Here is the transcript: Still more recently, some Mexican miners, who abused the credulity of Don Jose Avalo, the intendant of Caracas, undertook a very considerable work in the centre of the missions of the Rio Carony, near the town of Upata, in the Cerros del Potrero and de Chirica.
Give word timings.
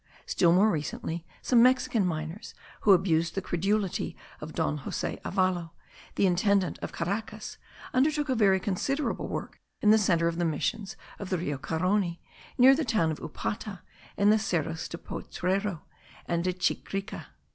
Still 0.25 0.51
more 0.51 0.71
recently, 0.71 1.27
some 1.43 1.61
Mexican 1.61 2.07
miners, 2.07 2.55
who 2.79 2.93
abused 2.93 3.35
the 3.35 3.39
credulity 3.43 4.17
of 4.39 4.51
Don 4.53 4.77
Jose 4.77 5.19
Avalo, 5.23 5.73
the 6.15 6.25
intendant 6.25 6.79
of 6.79 6.91
Caracas, 6.91 7.59
undertook 7.93 8.27
a 8.27 8.33
very 8.33 8.59
considerable 8.59 9.27
work 9.27 9.61
in 9.79 9.91
the 9.91 9.99
centre 9.99 10.27
of 10.27 10.37
the 10.39 10.43
missions 10.43 10.95
of 11.19 11.29
the 11.29 11.37
Rio 11.37 11.59
Carony, 11.59 12.19
near 12.57 12.73
the 12.73 12.83
town 12.83 13.11
of 13.11 13.19
Upata, 13.21 13.81
in 14.17 14.31
the 14.31 14.39
Cerros 14.39 14.89
del 14.89 15.01
Potrero 15.01 15.83
and 16.25 16.43
de 16.45 16.53
Chirica. 16.53 17.27